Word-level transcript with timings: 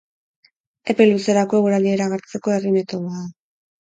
Epe 0.93 1.05
luzerako 1.11 1.59
eguraldia 1.59 1.93
iragartzeko 1.99 2.57
herri 2.59 2.73
metodoa 2.79 3.19
da. 3.19 3.27